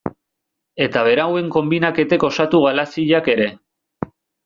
Eta 0.85 1.03
berauen 1.09 1.53
konbinaketek 1.57 2.27
osatu 2.31 2.65
galaxiak 2.67 3.33
ere. 3.37 3.51